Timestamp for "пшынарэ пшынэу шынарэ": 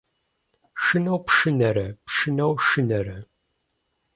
1.27-3.17